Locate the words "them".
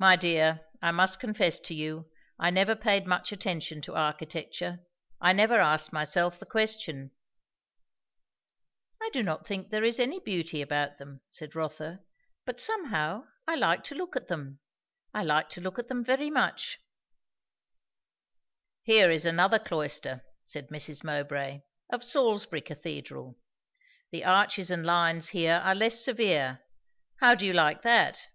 10.98-11.22, 14.28-14.60, 15.88-16.04